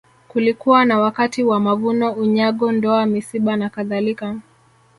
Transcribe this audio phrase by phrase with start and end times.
[0.27, 4.39] Kulikuwa na wakati wa mavuno unyago ndoa misiba na kadhalika